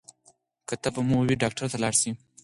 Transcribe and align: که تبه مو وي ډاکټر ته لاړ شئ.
که 0.67 0.75
تبه 0.83 1.01
مو 1.09 1.19
وي 1.27 1.35
ډاکټر 1.41 1.65
ته 1.71 1.77
لاړ 1.83 1.93
شئ. 2.01 2.11